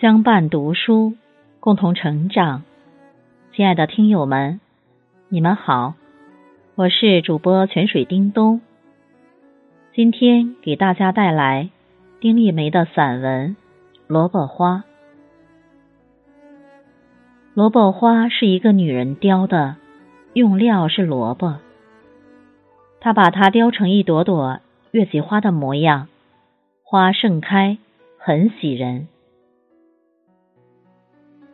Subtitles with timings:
[0.00, 1.12] 相伴读书，
[1.60, 2.62] 共同成长。
[3.52, 4.58] 亲爱的听友们，
[5.28, 5.92] 你们好，
[6.74, 8.62] 我是主播泉水叮咚。
[9.92, 11.68] 今天给大家带来
[12.18, 13.54] 丁立梅的散文
[14.06, 14.76] 《萝卜花》。
[17.52, 19.76] 萝卜花是一个女人雕的，
[20.32, 21.58] 用料是萝卜。
[23.00, 24.60] 她把它雕成一朵朵
[24.92, 26.08] 月季花的模样，
[26.84, 27.76] 花盛开，
[28.16, 29.06] 很喜人。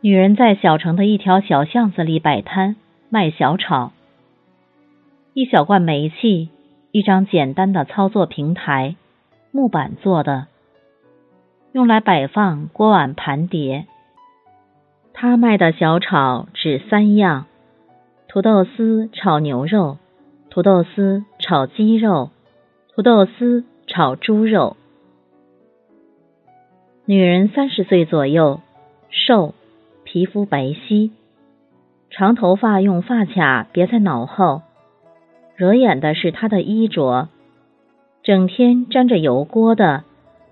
[0.01, 2.75] 女人在小城的一条小巷子里摆摊
[3.09, 3.93] 卖小炒，
[5.33, 6.49] 一小罐煤气，
[6.91, 8.95] 一张简单的操作平台，
[9.51, 10.45] 木板做的，
[11.71, 13.87] 用来摆放锅碗盘碟。
[15.13, 17.47] 她卖的小炒只三样：
[18.27, 19.97] 土豆丝炒牛肉，
[20.51, 22.29] 土豆丝炒鸡肉，
[22.93, 24.77] 土豆丝炒猪肉。
[27.05, 28.61] 女人三十岁左右，
[29.09, 29.55] 瘦。
[30.17, 31.11] 皮肤白皙，
[32.09, 34.63] 长头发用发卡别在脑后。
[35.55, 37.29] 惹眼的是她的衣着，
[38.23, 40.05] 整天沾着油锅的，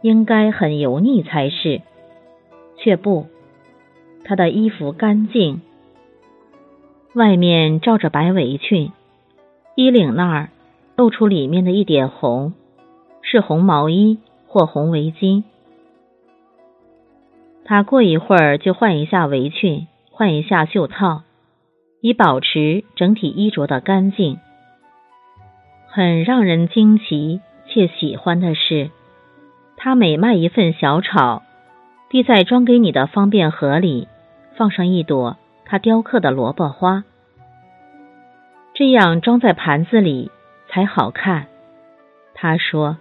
[0.03, 1.81] 应该很油腻才是，
[2.77, 3.25] 却不，
[4.23, 5.61] 她的衣服干净，
[7.15, 8.91] 外面罩着白围裙，
[9.73, 10.49] 衣领那儿
[10.95, 12.53] 露出里面的一点红，
[13.23, 15.41] 是红毛衣或红围巾。
[17.67, 21.23] 他过一会儿就换一下围裙，换一下袖套，
[21.99, 24.37] 以保持整体衣着的干净。
[25.87, 28.91] 很让人惊奇且喜欢的是，
[29.77, 31.41] 他每卖一份小炒，
[32.07, 34.07] 必在装给你的方便盒里
[34.55, 37.03] 放上一朵他雕刻的萝卜花，
[38.75, 40.29] 这样装在盘子里
[40.69, 41.47] 才好看。
[42.35, 42.97] 他说：“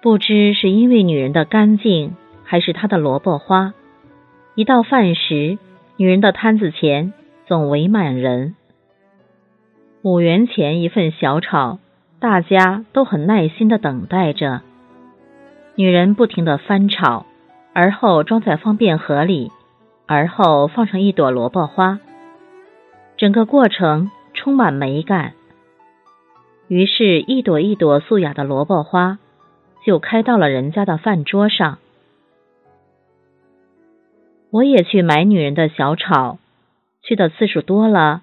[0.00, 2.16] 不知是因为女人的干净。”
[2.52, 3.72] 还是他的萝卜花。
[4.56, 5.56] 一到饭时，
[5.96, 7.14] 女人的摊子前
[7.46, 8.56] 总围满人。
[10.02, 11.78] 五元钱一份小炒，
[12.20, 14.60] 大家都很耐心的等待着。
[15.76, 17.24] 女人不停的翻炒，
[17.72, 19.50] 而后装在方便盒里，
[20.04, 22.00] 而后放上一朵萝卜花。
[23.16, 25.32] 整个过程充满美感。
[26.68, 29.18] 于是，一朵一朵素雅的萝卜花
[29.86, 31.78] 就开到了人家的饭桌上。
[34.52, 36.38] 我也去买女人的小炒，
[37.02, 38.22] 去的次数多了，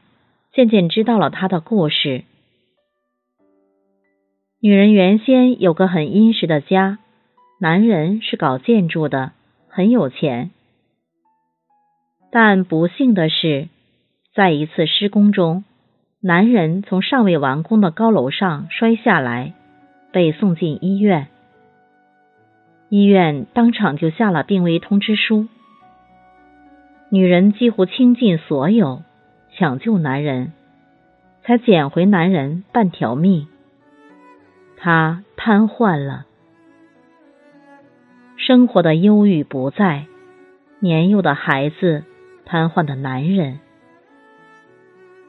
[0.53, 2.23] 渐渐知道了她的故事。
[4.61, 6.99] 女人原先有个很殷实的家，
[7.59, 9.31] 男人是搞建筑的，
[9.69, 10.51] 很有钱。
[12.31, 13.67] 但不幸的是，
[14.35, 15.63] 在一次施工中，
[16.21, 19.53] 男人从尚未完工的高楼上摔下来，
[20.11, 21.27] 被送进医院。
[22.89, 25.47] 医院当场就下了病危通知书。
[27.11, 29.01] 女人几乎倾尽所有
[29.57, 30.53] 抢救男人，
[31.43, 33.47] 才捡回男人半条命。
[34.77, 36.27] 他瘫痪了，
[38.37, 40.05] 生活的忧郁不在，
[40.77, 42.03] 年幼的孩子，
[42.45, 43.59] 瘫痪的男人，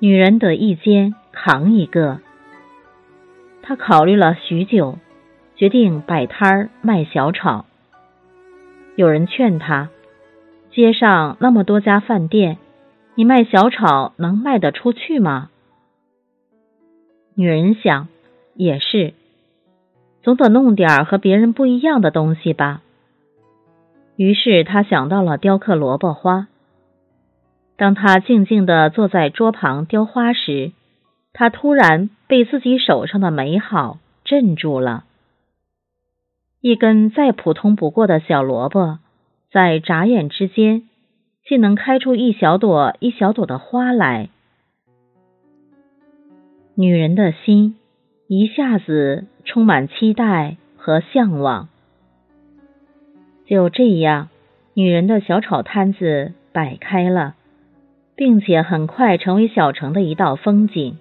[0.01, 2.21] 女人得一肩扛一个。
[3.63, 4.99] 他考虑了许久，
[5.57, 7.65] 决定摆摊儿卖小炒。
[8.97, 9.89] 有人劝他。
[10.73, 12.59] 街上那么多家饭店，
[13.17, 15.51] 你卖小炒能卖得出去吗？
[17.35, 18.07] 女人想，
[18.55, 19.15] 也是，
[20.23, 22.83] 总得弄点和别人不一样的东西吧。
[24.15, 26.47] 于是她想到了雕刻萝卜花。
[27.77, 30.71] 当她静静的坐在桌旁雕花时，
[31.33, 35.05] 她突然被自己手上的美好镇住了。
[36.61, 38.99] 一根再普通不过的小萝卜。
[39.53, 40.83] 在眨眼之间，
[41.45, 44.29] 竟能开出一小朵一小朵的花来。
[46.77, 47.77] 女人的心
[48.29, 51.69] 一下子充满期待和向往。
[53.45, 54.29] 就这样，
[54.75, 57.35] 女人的小炒摊子摆开了，
[58.15, 60.97] 并且很快成为小城的一道风景。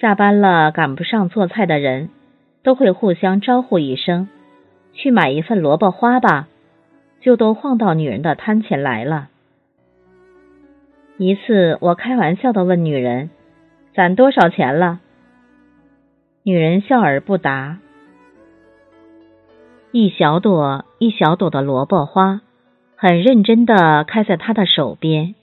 [0.00, 2.10] 下班了赶不上做菜的人，
[2.64, 4.28] 都会互相招呼一声
[4.94, 6.48] ：“去买一份萝卜花吧。”
[7.28, 9.28] 就都晃到女人的摊前来了。
[11.18, 13.28] 一次，我开玩笑的问女人
[13.92, 15.00] ：“攒多少钱了？”
[16.42, 17.80] 女人笑而不答。
[19.92, 22.40] 一小朵一小朵的萝卜花，
[22.96, 25.34] 很认真的开在她的手边。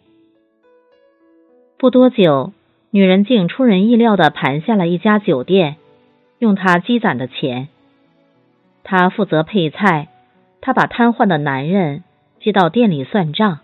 [1.77, 2.51] 不多久，
[2.89, 5.75] 女人竟出人意料的盘下了一家酒店，
[6.39, 7.67] 用她积攒的钱。
[8.83, 10.07] 她负责配菜。
[10.61, 12.03] 他把瘫痪的男人
[12.39, 13.59] 接到店里算账。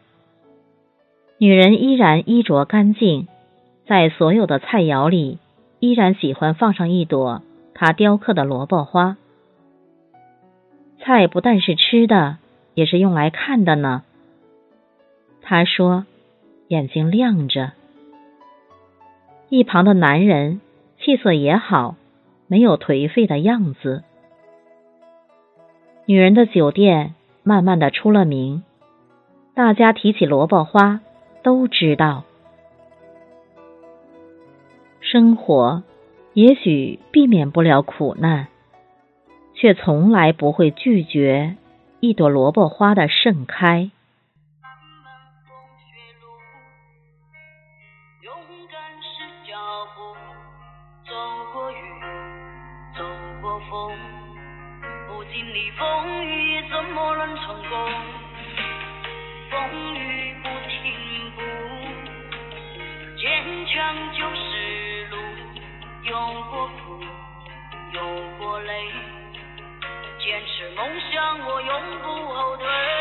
[1.38, 3.28] 女人依然衣着干净，
[3.88, 5.40] 在所有的菜肴里，
[5.80, 7.42] 依然喜欢放上一朵
[7.74, 9.18] 他雕刻的萝卜花。
[11.00, 12.38] 菜不但是吃的，
[12.76, 14.04] 也是用来看的呢。
[15.42, 16.06] 他说，
[16.68, 17.72] 眼睛亮着。
[19.50, 20.62] 一旁的男人
[21.00, 21.96] 气色也好，
[22.48, 24.04] 没有颓废的样子。
[26.06, 28.64] 女人的酒店慢慢的出了名，
[29.54, 31.02] 大家提起萝卜花。
[31.44, 32.24] 都知道，
[35.00, 35.82] 生活
[36.34, 38.46] 也许避免不了苦难，
[39.56, 41.56] 却从来不会拒绝
[42.00, 43.90] 一朵萝卜花的盛开。
[55.22, 57.92] 不经历风雨怎么能成功
[59.52, 61.42] 风雨不停步，
[63.20, 63.30] 坚
[63.68, 65.18] 强就是路，
[66.02, 66.16] 有
[66.50, 67.04] 过苦，
[67.94, 68.02] 有
[68.40, 68.90] 过累，
[70.18, 73.01] 坚持梦想，我永不后退。